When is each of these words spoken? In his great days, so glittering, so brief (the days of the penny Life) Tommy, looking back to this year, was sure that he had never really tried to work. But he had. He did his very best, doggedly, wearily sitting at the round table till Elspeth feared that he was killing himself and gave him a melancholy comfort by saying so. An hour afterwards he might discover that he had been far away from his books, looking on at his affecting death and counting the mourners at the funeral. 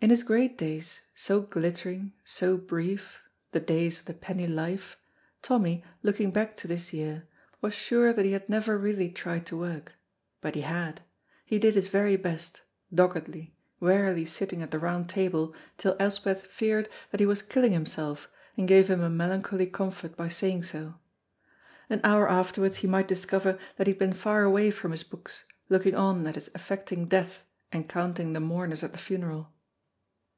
In 0.00 0.10
his 0.10 0.22
great 0.22 0.56
days, 0.56 1.00
so 1.16 1.40
glittering, 1.40 2.12
so 2.24 2.56
brief 2.56 3.18
(the 3.50 3.58
days 3.58 3.98
of 3.98 4.04
the 4.04 4.14
penny 4.14 4.46
Life) 4.46 4.96
Tommy, 5.42 5.82
looking 6.04 6.30
back 6.30 6.56
to 6.58 6.68
this 6.68 6.92
year, 6.92 7.26
was 7.60 7.74
sure 7.74 8.12
that 8.12 8.24
he 8.24 8.30
had 8.30 8.48
never 8.48 8.78
really 8.78 9.10
tried 9.10 9.44
to 9.46 9.56
work. 9.58 9.94
But 10.40 10.54
he 10.54 10.60
had. 10.60 11.00
He 11.44 11.58
did 11.58 11.74
his 11.74 11.88
very 11.88 12.14
best, 12.14 12.60
doggedly, 12.94 13.56
wearily 13.80 14.24
sitting 14.24 14.62
at 14.62 14.70
the 14.70 14.78
round 14.78 15.08
table 15.08 15.52
till 15.78 15.96
Elspeth 15.98 16.46
feared 16.46 16.88
that 17.10 17.18
he 17.18 17.26
was 17.26 17.42
killing 17.42 17.72
himself 17.72 18.30
and 18.56 18.68
gave 18.68 18.88
him 18.88 19.00
a 19.00 19.10
melancholy 19.10 19.66
comfort 19.66 20.16
by 20.16 20.28
saying 20.28 20.62
so. 20.62 20.94
An 21.90 22.00
hour 22.04 22.28
afterwards 22.30 22.76
he 22.76 22.86
might 22.86 23.08
discover 23.08 23.58
that 23.78 23.88
he 23.88 23.94
had 23.94 23.98
been 23.98 24.12
far 24.12 24.44
away 24.44 24.70
from 24.70 24.92
his 24.92 25.02
books, 25.02 25.42
looking 25.68 25.96
on 25.96 26.24
at 26.28 26.36
his 26.36 26.52
affecting 26.54 27.06
death 27.06 27.42
and 27.72 27.88
counting 27.88 28.32
the 28.32 28.38
mourners 28.38 28.84
at 28.84 28.92
the 28.92 28.98
funeral. 29.00 29.52